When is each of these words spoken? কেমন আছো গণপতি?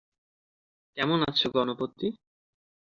কেমন 0.97 1.19
আছো 1.29 1.47
গণপতি? 1.55 2.07